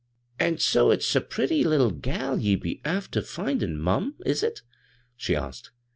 "An' 0.39 0.57
so 0.57 0.89
it's 0.89 1.15
a 1.15 1.21
pretty 1.21 1.63
little 1.63 1.91
gal 1.91 2.39
ye'd 2.39 2.61
be 2.61 2.81
after 2.83 3.21
findin', 3.21 3.79
mum; 3.79 4.15
is 4.25 4.41
it?" 4.41 4.63
she 5.15 5.35
asked. 5.35 5.69